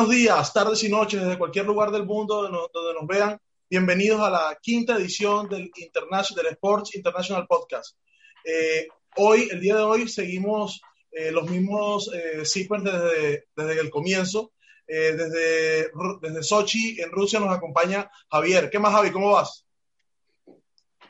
[0.00, 3.38] Buenos días, tardes y noches desde cualquier lugar del mundo donde nos, vean.
[3.68, 7.98] Bienvenidos a la quinta edición del, International, del Sports International Podcast.
[8.42, 10.80] Eh, hoy, el día de hoy, seguimos
[11.12, 14.52] eh, los mismos eh, desde, desde el comienzo.
[14.88, 15.90] Eh, desde,
[16.22, 18.70] desde Sochi, en Rusia, nos acompaña Javier.
[18.70, 19.10] ¿Qué más, Javi?
[19.10, 19.66] ¿Cómo vas?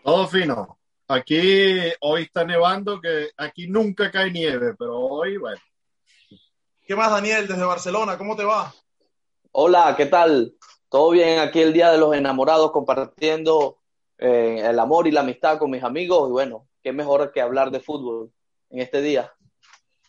[0.02, 0.80] Todo fino.
[1.06, 5.60] Aquí hoy está nevando, que aquí nunca cae nieve, pero hoy, bueno.
[6.90, 8.18] ¿Qué más, Daniel, desde Barcelona?
[8.18, 8.74] ¿Cómo te va?
[9.52, 10.56] Hola, ¿qué tal?
[10.88, 11.38] ¿Todo bien?
[11.38, 13.78] Aquí el Día de los Enamorados compartiendo
[14.18, 16.28] eh, el amor y la amistad con mis amigos.
[16.28, 18.32] Y bueno, qué mejor que hablar de fútbol
[18.70, 19.32] en este día.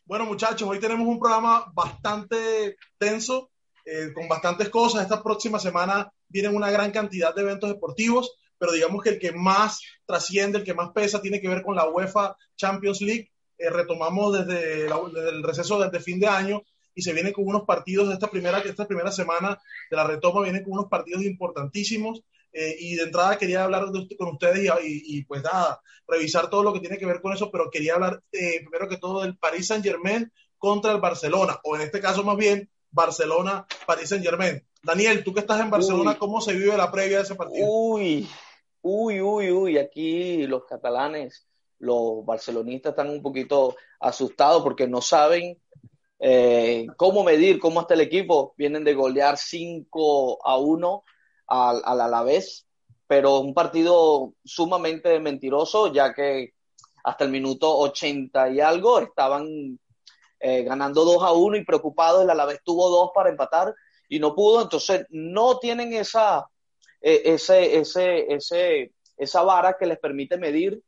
[0.05, 3.51] Bueno, muchachos, hoy tenemos un programa bastante tenso,
[3.85, 5.03] eh, con bastantes cosas.
[5.03, 9.33] Esta próxima semana vienen una gran cantidad de eventos deportivos, pero digamos que el que
[9.33, 13.31] más trasciende, el que más pesa, tiene que ver con la UEFA Champions League.
[13.61, 16.63] Eh, retomamos desde, la, desde, el receso desde fin de año
[16.95, 19.59] y se viene con unos partidos de esta primera, esta primera semana
[19.89, 22.23] de la retoma, vienen con unos partidos importantísimos.
[22.53, 26.49] Eh, y de entrada quería hablar de, con ustedes y, y, y, pues nada, revisar
[26.49, 29.21] todo lo que tiene que ver con eso, pero quería hablar eh, primero que todo
[29.21, 34.09] del Paris Saint Germain contra el Barcelona, o en este caso más bien Barcelona, Paris
[34.09, 34.61] Saint Germain.
[34.83, 36.17] Daniel, tú que estás en Barcelona, uy.
[36.17, 37.65] ¿cómo se vive la previa de ese partido?
[37.65, 38.27] Uy,
[38.81, 41.47] uy, uy, uy, aquí los catalanes,
[41.81, 45.59] los barcelonistas están un poquito asustados porque no saben
[46.19, 48.53] eh, cómo medir cómo está el equipo.
[48.57, 51.03] Vienen de golear 5 a 1
[51.47, 52.67] al, al Alavés,
[53.07, 56.53] pero un partido sumamente mentiroso, ya que
[57.03, 59.79] hasta el minuto 80 y algo estaban
[60.39, 62.23] eh, ganando 2 a 1 y preocupados.
[62.23, 63.73] El Alavés tuvo dos para empatar
[64.07, 66.45] y no pudo, entonces no tienen esa,
[67.01, 70.81] eh, ese, ese, ese, esa vara que les permite medir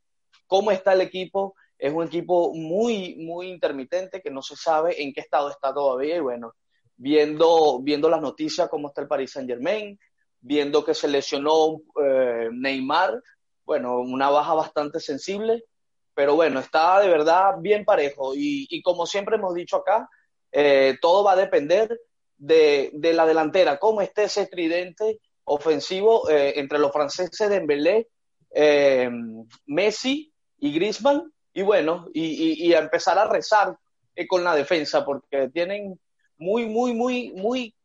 [0.54, 1.56] cómo está el equipo.
[1.80, 6.18] Es un equipo muy, muy intermitente que no se sabe en qué estado está todavía.
[6.18, 6.54] Y bueno,
[6.96, 10.00] viendo, viendo las noticias, cómo está el Paris Saint Germain,
[10.40, 13.20] viendo que se lesionó eh, Neymar,
[13.66, 15.64] bueno, una baja bastante sensible,
[16.14, 18.36] pero bueno, está de verdad bien parejo.
[18.36, 20.08] Y, y como siempre hemos dicho acá,
[20.52, 22.00] eh, todo va a depender
[22.38, 28.08] de, de, la delantera, cómo esté ese tridente ofensivo eh, entre los franceses Dembélé,
[28.54, 29.10] eh,
[29.66, 30.33] Messi
[30.64, 33.78] y Griezmann, y bueno, y, y, y, a empezar a rezar
[34.16, 36.00] eh, con la defensa, porque tienen
[36.38, 37.76] muy, muy, muy, muy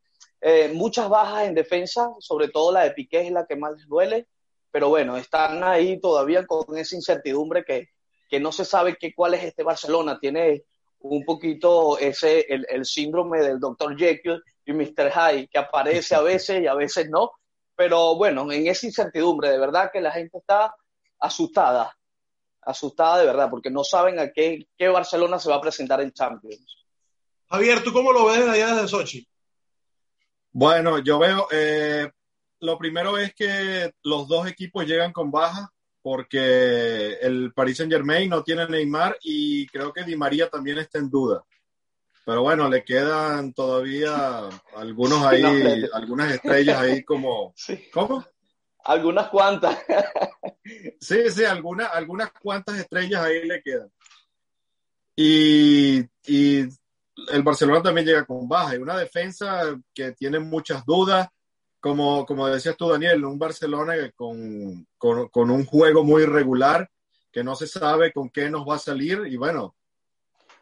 [0.40, 3.88] eh, muchas bajas en defensa, sobre todo la de Piqué es la que más les
[3.88, 4.28] duele,
[4.70, 7.88] pero bueno, están ahí todavía con esa incertidumbre que,
[8.30, 10.62] que no se sabe qué, cuál es este Barcelona, tiene
[11.00, 13.98] un poquito ese, el, el síndrome del Dr.
[13.98, 15.10] Jekyll y Mr.
[15.10, 17.32] Hyde, que aparece a veces y a veces no,
[17.74, 20.72] pero bueno, en esa incertidumbre, de verdad que la gente está
[21.18, 21.97] asustada,
[22.68, 26.12] asustada de verdad, porque no saben a qué, qué Barcelona se va a presentar en
[26.12, 26.86] Champions.
[27.48, 29.28] Javier, ¿tú cómo lo ves desde allá desde Sochi?
[30.52, 32.10] Bueno, yo veo, eh,
[32.60, 38.28] lo primero es que los dos equipos llegan con baja porque el Paris Saint Germain
[38.28, 41.42] no tiene Neymar y creo que Di María también está en duda.
[42.26, 44.46] Pero bueno, le quedan todavía
[44.76, 47.54] algunos ahí, no, algunas estrellas ahí como...
[47.56, 47.88] Sí.
[47.92, 48.24] ¿Cómo?
[48.88, 49.78] Algunas cuantas.
[50.98, 53.92] sí, sí, algunas, algunas cuantas estrellas ahí le quedan.
[55.14, 56.60] Y, y
[57.30, 58.74] el Barcelona también llega con baja.
[58.74, 61.28] Y una defensa que tiene muchas dudas.
[61.80, 66.90] Como, como decías tú, Daniel, un Barcelona con, con, con, un juego muy irregular,
[67.30, 69.20] que no se sabe con qué nos va a salir.
[69.26, 69.76] Y bueno.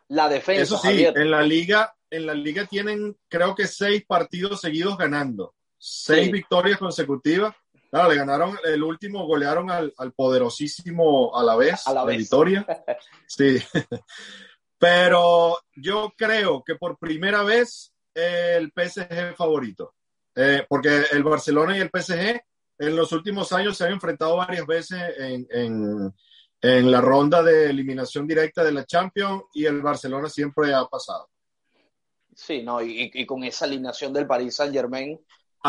[0.09, 0.63] La defensa.
[0.63, 1.17] Eso sí, Javier.
[1.17, 5.55] en la liga, en la liga tienen, creo que seis partidos seguidos ganando.
[5.79, 6.33] Seis sí.
[6.33, 7.55] victorias consecutivas.
[7.97, 12.19] Claro, le ganaron el último, golearon al, al poderosísimo a la vez, a la vez.
[12.19, 12.67] Victoria.
[13.27, 13.57] Sí.
[14.79, 19.95] Pero yo creo que por primera vez el PSG favorito.
[20.35, 22.39] Eh, porque el Barcelona y el PSG
[22.81, 26.15] en los últimos años se han enfrentado varias veces en, en,
[26.61, 31.31] en, la ronda de eliminación directa de la Champions y el Barcelona siempre ha pasado.
[32.35, 35.19] Sí, no, y, con esa alineación del Paris Saint Germain.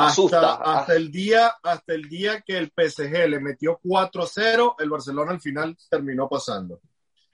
[0.06, 5.32] Hasta, hasta, el día, hasta el día que el PSG le metió 4-0, el Barcelona
[5.32, 6.82] al final terminó pasando.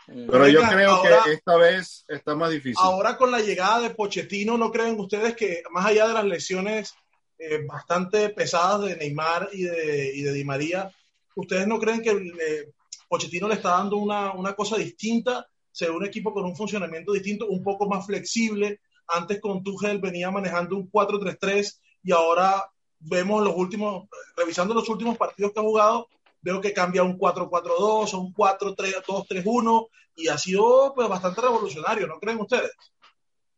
[0.07, 0.30] Mm.
[0.30, 2.77] Pero yo creo que esta vez está más difícil.
[2.80, 6.95] Ahora con la llegada de Pochettino, ¿no creen ustedes que más allá de las lesiones
[7.38, 10.92] eh, bastante pesadas de Neymar y de, y de Di María,
[11.36, 12.71] ¿ustedes no creen que eh,
[13.07, 15.48] Pochettino le está dando una, una cosa distinta?
[15.71, 18.80] Ser un equipo con un funcionamiento distinto, un poco más flexible.
[19.07, 22.70] Antes con Tuchel venía manejando un 4-3-3 y ahora
[23.00, 26.08] vemos los últimos, revisando los últimos partidos que ha jugado,
[26.42, 32.40] veo que cambia un 4-4-2 un 4-3-2-3-1 y ha sido pues, bastante revolucionario, ¿no creen
[32.40, 32.72] ustedes?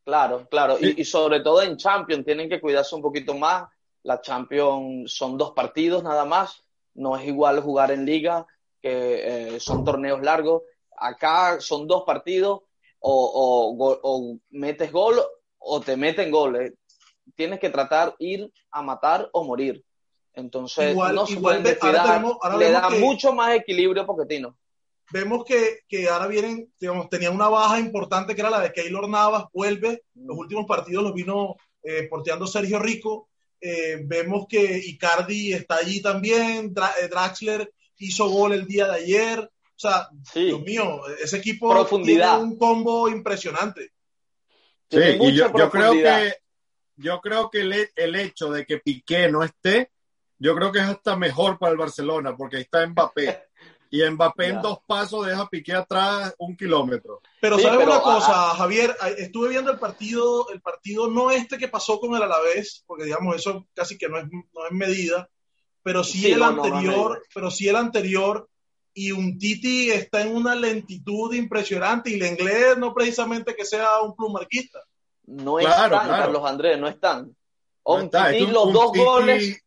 [0.06, 3.68] Claro, claro, y, sobre todo en Champions tienen que cuidarse un poquito más.
[4.04, 6.62] La Champions son dos partidos nada más,
[6.94, 8.46] no es igual jugar en liga,
[8.80, 10.62] que eh, son torneos largos.
[10.96, 12.62] Acá son dos partidos,
[13.00, 15.20] o, metes gol
[15.58, 16.74] o te meten goles.
[17.36, 19.83] Tienes que tratar ir a matar o morir.
[20.36, 24.57] Entonces, igual, no se igual le da mucho más equilibrio a Pochettino.
[25.12, 29.07] Vemos que, que, ahora vienen, digamos, tenía una baja importante que era la de Keylor
[29.07, 33.30] Navas, vuelve, los últimos partidos los vino eh, porteando Sergio Rico,
[33.62, 39.39] eh, vemos que Icardi está allí también, eh, Draxler hizo gol el día de ayer,
[39.39, 42.38] o sea, Dios mío, ese equipo Profundidad.
[42.38, 43.92] tiene un combo impresionante.
[44.89, 46.33] Sí, y yo, yo, creo que
[46.98, 49.92] yo creo que el, el hecho de que Piqué no esté
[50.38, 53.44] yo creo que es hasta mejor para el Barcelona, porque ahí está Mbappé.
[53.92, 57.22] Y Mbappé en dos pasos deja Piqué atrás un kilómetro.
[57.40, 58.94] Pero ¿sabes una cosa, Javier?
[59.18, 63.36] Estuve viendo el partido, el partido no este que pasó con el Alavés, porque digamos
[63.38, 65.30] eso casi que no es, no es medida,
[65.82, 68.50] pero sí, el anterior, pero sí el anterior,
[68.94, 74.02] y un Titi está en una lentitud impresionante, y el inglés no precisamente que sea
[74.02, 74.80] un plumarquista.
[75.27, 77.36] No están, Carlos Andrés, no están.
[77.83, 79.66] un Titi, los dos goles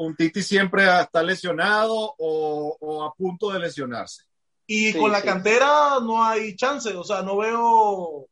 [0.00, 4.24] un Titi siempre está lesionado o, a punto de lesionarse.
[4.66, 8.26] Y con la cantera no hay chance, o sea, no veo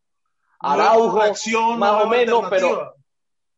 [0.61, 2.95] Araujo, acción más o menos, pero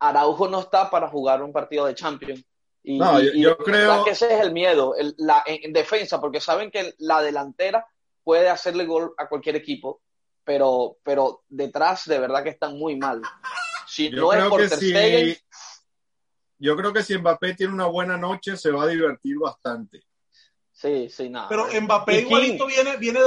[0.01, 2.45] Araujo no está para jugar un partido de Champions.
[2.83, 6.95] Y, no, yo, creo que ese es el miedo, la, en, defensa, porque saben que
[6.99, 7.87] la delantera
[8.25, 10.01] puede hacerle gol a cualquier equipo,
[10.45, 13.23] pero, pero detrás de verdad que están muy mal.
[13.87, 15.39] Si no es por Ter
[16.61, 20.05] yo creo que si Mbappé tiene una buena noche, se va a divertir bastante.
[20.71, 21.49] Sí, sí, nada.
[21.49, 23.19] Pero Mbappé igualito viene, viene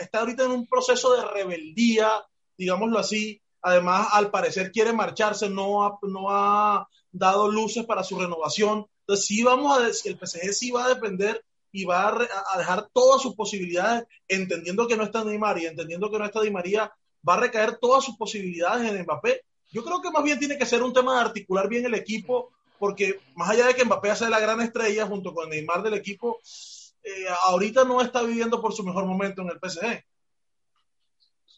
[0.00, 2.10] está ahorita en un proceso de rebeldía,
[2.56, 3.42] digámoslo así.
[3.60, 8.86] Además, al parecer quiere marcharse, no ha, no ha dado luces para su renovación.
[9.00, 12.88] Entonces, sí vamos a decir, el PSG sí va a depender y va a, dejar
[12.92, 16.92] todas sus posibilidades, entendiendo que no está Neymar y entendiendo que no está Di María,
[17.28, 19.42] va a recaer todas sus posibilidades en Mbappé.
[19.70, 22.50] Yo creo que más bien tiene que ser un tema de articular bien el equipo,
[22.78, 26.38] porque más allá de que Mbappé sea la gran estrella junto con Neymar del equipo,
[27.02, 30.04] eh, ahorita no está viviendo por su mejor momento en el PSG.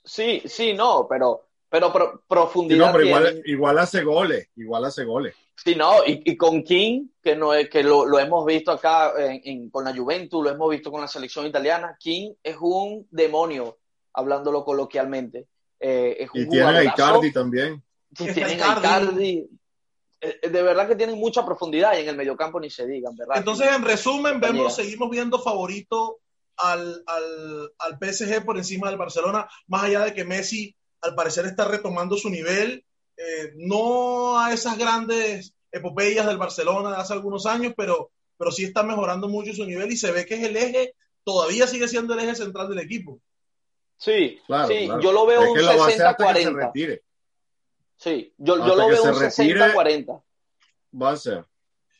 [0.04, 2.86] Sí, sí, no, pero, pero profundidad.
[2.86, 5.34] no, pero igual, igual, hace goles, igual hace goles.
[5.54, 9.12] Sí, no, y, con King, que, no es, que lo, hemos visto acá
[9.70, 13.78] con la Juventus, lo hemos visto con la selección italiana, King es un demonio,
[14.12, 15.46] hablándolo coloquialmente.
[15.78, 17.82] Eh, es un y tiene a Icardi también.
[18.16, 19.48] Sí, tiene a Icardi,
[20.20, 23.16] eh, eh, de verdad que tienen mucha profundidad y en el mediocampo ni se digan,
[23.16, 23.38] ¿verdad?
[23.38, 26.20] Entonces, en resumen, vemos, seguimos viendo favorito
[26.56, 31.64] al, al, PSG por encima del Barcelona, más allá de que Messi al parecer está
[31.64, 32.84] retomando su nivel,
[33.16, 38.64] eh, no a esas grandes epopeyas del Barcelona de hace algunos años, pero, pero sí
[38.64, 42.14] está mejorando mucho su nivel y se ve que es el eje, todavía sigue siendo
[42.14, 43.20] el eje central del equipo.
[43.96, 47.00] Sí, sí, yo lo veo un 60-40.
[47.96, 50.22] Sí, yo, yo lo veo un 60-40.
[51.00, 51.44] Va a ser.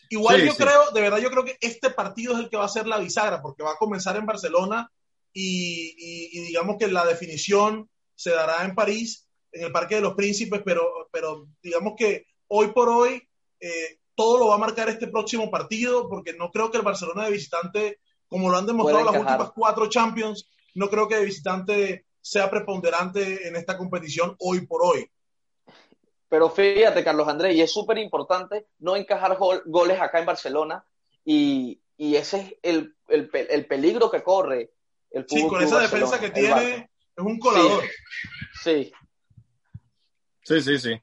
[0.08, 2.68] Igual yo creo, de verdad yo creo que este partido es el que va a
[2.68, 4.90] ser la bisagra, porque va a comenzar en Barcelona
[5.32, 7.88] y, digamos que la definición
[8.20, 12.66] se dará en París, en el Parque de los Príncipes, pero, pero digamos que hoy
[12.72, 13.26] por hoy
[13.58, 17.24] eh, todo lo va a marcar este próximo partido, porque no creo que el Barcelona
[17.24, 17.98] de visitante,
[18.28, 23.48] como lo han demostrado las últimas cuatro Champions, no creo que de visitante sea preponderante
[23.48, 25.10] en esta competición hoy por hoy.
[26.28, 30.84] Pero fíjate, Carlos Andrés, y es súper importante no encajar goles acá en Barcelona
[31.24, 34.72] y, ese es el, peligro que corre
[35.10, 36.89] el Sí, con esa defensa que tiene,
[37.20, 37.84] es un colador.
[38.62, 38.92] Sí.
[40.42, 41.00] Sí, sí, sí.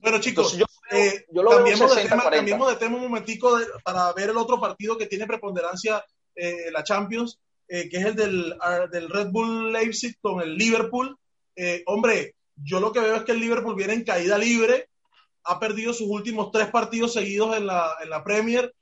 [0.00, 4.36] Bueno, chicos, yo, eh, cambiemos, de tema, cambiemos, de tema, un momentico para ver el
[4.36, 8.54] otro partido que tiene preponderancia eh, la Champions, eh, que es el del,
[8.90, 11.18] del, Red Bull Leipzig con el Liverpool.
[11.86, 14.88] hombre, yo lo que veo es que el Liverpool viene en caída libre,
[15.44, 18.72] ha perdido sus últimos tres partidos seguidos en la, en la Premier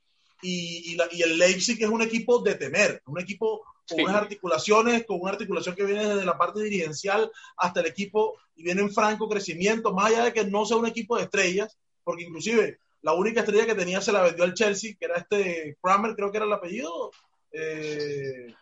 [0.43, 4.05] y, y, la, y, el Leipzig es un equipo de temer, un equipo con sí.
[4.05, 8.65] unas articulaciones, con una articulación que viene desde la parte dirigencial hasta el equipo y
[8.65, 12.25] viene en franco crecimiento, más allá de que no sea un equipo de estrellas, porque
[12.25, 16.17] inclusive la única estrella que tenía se la vendió al Chelsea, que era este Kramer,
[16.17, 17.11] creo que era el apellido.
[17.53, 18.53] Eh,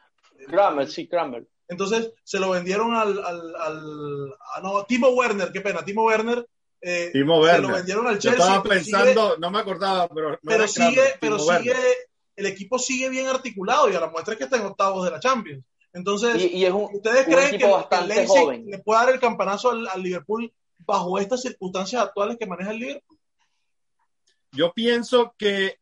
[0.46, 1.46] Kramer, sí, Kramer.
[1.68, 6.46] Entonces se lo vendieron al, al, al a, no, Timo Werner, qué pena, Timo Werner.
[6.86, 7.62] Eh, Timo Werner.
[7.62, 8.38] Se lo vendieron al Chelsea.
[8.38, 10.32] Yo estaba pensando, sigue, no me acordaba, pero.
[10.32, 11.74] No pero sigue, pero sigue,
[12.36, 15.10] el equipo sigue bien articulado y a la muestra es que está en octavos de
[15.10, 15.64] la Champions.
[15.94, 18.66] Entonces, y, y es un, ¿ustedes un creen que, que el Leipzig joven.
[18.66, 22.78] le puede dar el campanazo al, al Liverpool bajo estas circunstancias actuales que maneja el
[22.78, 23.18] Liverpool?
[24.52, 25.78] Yo pienso que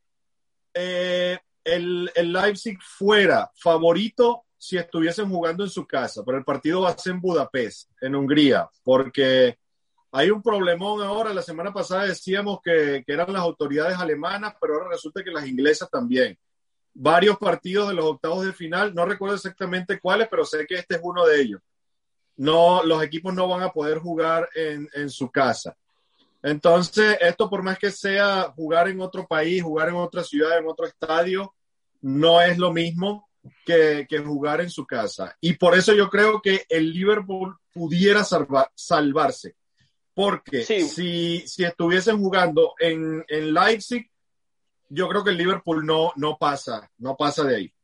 [0.73, 6.83] eh, el, el, Leipzig fuera favorito si estuviesen jugando en su casa, pero el partido
[6.83, 9.59] va a ser en Budapest, en Hungría, porque
[10.13, 11.33] hay un problemón ahora.
[11.33, 15.91] La semana pasada decíamos que, eran las autoridades alemanas, pero ahora resulta que las inglesas
[15.91, 16.39] también.
[16.95, 20.97] Varios partidos de los octavos de final, no recuerdo exactamente cuáles, pero sé que este
[20.97, 21.61] es uno de ellos.
[22.37, 25.75] No, los equipos no van a poder jugar en, en su casa.
[26.43, 30.67] Entonces, esto por más que sea jugar en otro país, jugar en otra ciudad, en
[30.67, 31.55] otro estadio,
[32.03, 33.31] no es lo mismo
[33.65, 35.37] que, que jugar en su casa.
[35.41, 39.55] Y por eso yo creo que el Liverpool pudiera salva, salvarse.
[40.15, 40.83] Porque sí.
[40.83, 44.11] si, si estuviesen jugando en, en Leipzig,
[44.89, 47.75] yo creo que el Liverpool no, no pasa, no pasa de ahí.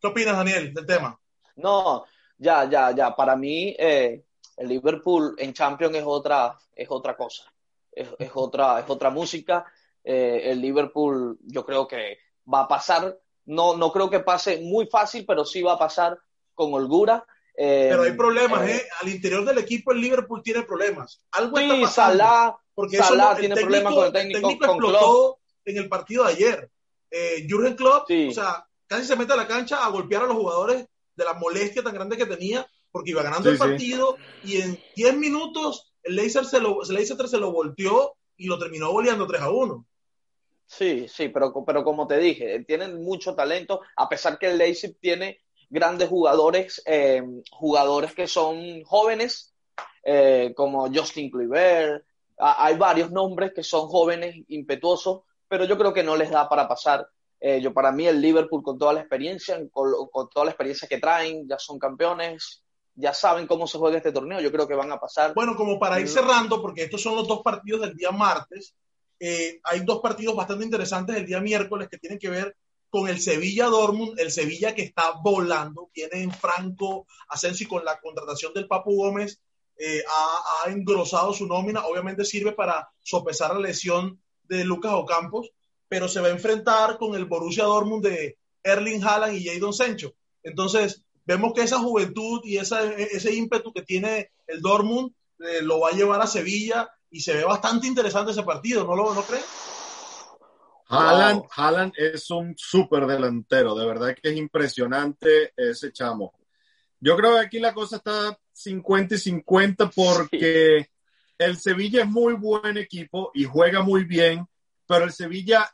[0.00, 1.18] ¿Qué opinas, Daniel, del tema?
[1.56, 2.04] No,
[2.36, 3.14] ya, ya, ya.
[3.14, 4.24] Para mí, eh,
[4.56, 7.52] el Liverpool en Champions es otra, es otra cosa
[7.92, 9.66] es, es, otra, es otra música.
[10.02, 12.18] Eh, el Liverpool yo creo que
[12.52, 16.18] va a pasar, no, no creo que pase muy fácil, pero sí va a pasar
[16.54, 17.24] con holgura.
[17.54, 21.20] Eh, pero hay problemas, eh, Al interior del equipo el Liverpool tiene problemas.
[21.32, 22.18] Algo sí, está pasando.
[22.18, 25.38] Salah, porque Salah eso, tiene técnico, problemas con el técnico, el técnico con explotó Klopp.
[25.66, 26.70] en el partido de ayer.
[27.10, 28.28] Eh, Jurgen Klopp, Sí.
[28.28, 31.34] o sea, casi se mete a la cancha a golpear a los jugadores de la
[31.34, 35.92] molestia tan grande que tenía, porque iba ganando Sí, el partido y en 10 minutos
[36.02, 39.50] el Leicester se lo, el Leicester se lo volteó y lo terminó goleando 3 a
[39.50, 39.86] 1.
[40.66, 44.96] Sí, sí, pero, pero como te dije, tienen mucho talento, a pesar que el Leipzig
[44.98, 45.41] tiene
[45.72, 49.54] grandes jugadores, eh, jugadores que son jóvenes,
[50.04, 52.04] eh, como Justin Kluivert,
[52.36, 56.68] hay varios nombres que son jóvenes, impetuosos, pero yo creo que no les da para
[56.68, 57.08] pasar.
[57.40, 60.86] Eh, yo para mí el Liverpool con toda la experiencia, con, con, toda la experiencia
[60.86, 62.62] que traen, ya son campeones,
[62.94, 65.32] ya saben cómo se juega este torneo, yo creo que van a pasar.
[65.34, 68.74] Bueno, como para ir cerrando, porque estos son los dos partidos del día martes,
[69.18, 72.56] eh, hay dos partidos bastante interesantes el día miércoles que tienen que ver
[72.92, 77.82] con el Sevilla Dortmund, el Sevilla que está volando, viene en franco ascenso y con
[77.86, 79.40] la contratación del Papu Gómez
[79.78, 85.52] eh, ha, engrosado su nómina, obviamente sirve para sopesar la lesión de Lucas Ocampos,
[85.88, 90.12] pero se va a enfrentar con el Borussia Dortmund de Erling Haaland y Jadon Sancho.
[90.42, 95.88] Entonces, vemos que esa juventud y ese ímpetu que tiene el Dortmund eh, lo va
[95.88, 99.42] a llevar a Sevilla y se ve bastante interesante ese partido, ¿no lo creen?
[100.92, 101.48] Haaland, wow.
[101.56, 106.34] Haaland es un súper delantero, de verdad que es impresionante ese chamo.
[107.00, 110.90] Yo creo que aquí la cosa está 50 y 50 porque sí.
[111.38, 114.46] el Sevilla es muy buen equipo y juega muy bien,
[114.86, 115.68] pero el Sevilla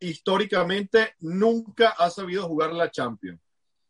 [0.00, 3.40] históricamente nunca ha sabido jugar la Champions.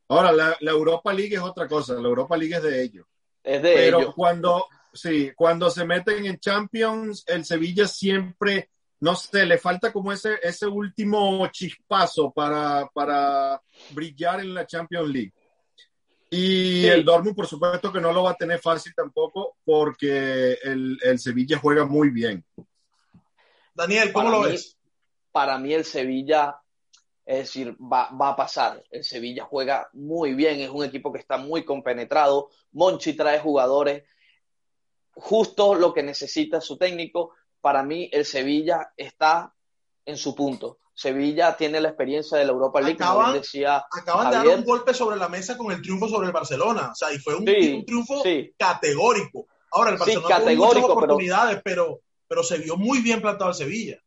[0.09, 3.07] Ahora, la, la Europa League es otra cosa, la Europa League es de ellos.
[3.43, 4.15] Es de pero ellos.
[4.15, 8.71] cuando, sí, cuando se meten en Champions, el Sevilla siempre,
[9.05, 15.11] no sé, le falta como ese, ese último chispazo para, para brillar en la Champions
[15.11, 15.35] League.
[16.31, 16.87] Y sí.
[16.87, 21.19] el Dortmund, por supuesto, que no lo va a tener fácil tampoco porque el, el
[21.19, 22.43] Sevilla juega muy bien.
[23.75, 24.79] Daniel, ¿cómo para lo mí, ves?
[25.31, 26.57] Para mí el Sevilla,
[27.27, 28.83] es decir, va, va, a pasar.
[28.91, 32.49] El Sevilla juega muy bien, es un equipo que está muy compenetrado.
[32.73, 34.05] Monchi trae jugadores
[35.17, 37.35] justo lo que necesita su técnico.
[37.65, 39.55] Para mí el Sevilla está
[40.05, 40.81] en su punto.
[40.93, 44.43] Sevilla tiene la experiencia de la Europa League, acaban, como decía acaban Javier.
[44.43, 47.11] de dar un golpe sobre la mesa con el triunfo sobre el Barcelona, o sea,
[47.11, 48.53] y fue un, sí, un triunfo sí.
[48.59, 49.47] categórico.
[49.71, 53.23] Ahora el Barcelona sí, categórico, tuvo muchas oportunidades, pero, pero, pero, se vio muy bien
[53.23, 53.99] plantado el Sevilla.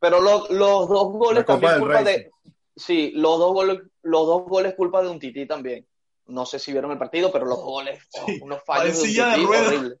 [0.00, 2.30] Pero lo, los dos goles también culpa de
[2.74, 5.86] sí, los dos goles, los dos goles culpa de un tití también.
[6.24, 9.34] No sé si vieron el partido, pero los goles, sí, oh, unos fallos de, un
[9.34, 9.96] tití horrible.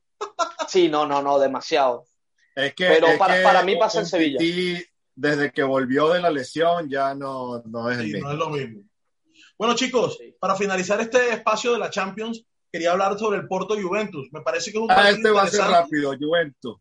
[0.68, 2.06] Sí, no, no, no, demasiado.
[2.54, 4.38] Es que, pero es para, que para mí pasa en Sevilla.
[4.38, 4.84] Tití,
[5.14, 8.28] desde que volvió de la lesión ya no, no es sí, el mismo.
[8.28, 8.82] No es lo mismo.
[9.58, 10.34] Bueno, chicos, sí.
[10.38, 14.28] para finalizar este espacio de la Champions, quería hablar sobre el Porto Juventus.
[14.32, 16.76] Me parece que es un ah, este va a ser rápido, Juventus.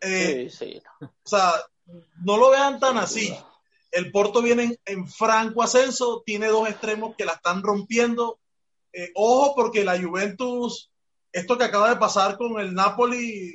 [0.00, 0.82] Eh, sí, sí.
[1.00, 1.52] O sea,
[2.22, 3.34] no lo vean tan así.
[3.90, 8.38] El Porto viene en, franco ascenso, tiene dos extremos que la están rompiendo.
[8.92, 10.90] Eh, ojo, porque la Juventus,
[11.32, 13.54] esto que acaba de pasar con el Napoli,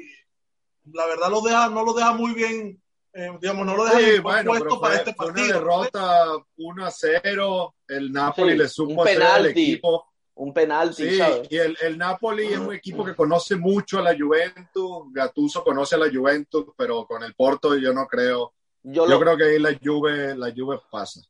[0.92, 2.82] la verdad lo deja, no lo deja muy bien,
[3.14, 5.46] eh, digamos, no lo deja sí, puesto para este partido.
[5.46, 6.26] Una derrota
[6.58, 11.10] 1 a 0, el Napoli le supo hacer al equipo un penalti.
[11.10, 15.12] Sí, y el, el, Napoli es un equipo que conoce mucho a la Juventus.
[15.12, 18.54] Gatuso conoce a la Juventus, pero con el Porto yo no creo.
[18.84, 21.22] Yo, creo que ahí la Juve, la Juve pasa.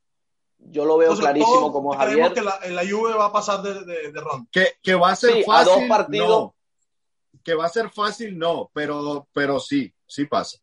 [0.57, 2.33] Yo lo veo clarísimo como Javier.
[2.33, 4.47] que la, la, Juve va a pasar de, de, ronda.
[4.51, 5.73] Que, que, va a ser fácil.
[5.73, 6.29] A dos partidos.
[6.29, 6.55] No.
[7.43, 10.59] Que va a ser fácil, no, pero, pero sí, sí pasa.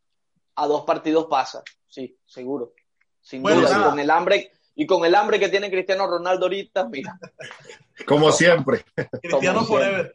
[0.57, 2.75] A dos partidos pasa, sí, seguro.
[3.21, 3.91] Sin duda.
[3.91, 7.19] con el hambre, y con el hambre que tiene Cristiano Ronaldo ahorita, mira.
[8.07, 8.85] Como siempre.
[9.21, 10.15] Cristiano forever.